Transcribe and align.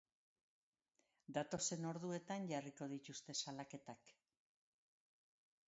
Datozen 1.35 1.85
orduetan 1.91 2.49
jarriko 2.53 2.89
dituzte 2.95 3.37
salaketak. 3.45 4.13